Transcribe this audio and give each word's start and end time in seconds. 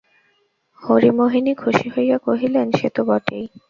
হরিমোহিনী 0.81 1.53
খুশি 1.53 1.87
হইয়া 1.89 2.17
কহিলেন, 2.17 2.67
সে 2.71 2.87
তো 2.89 3.01
বটেই। 3.03 3.45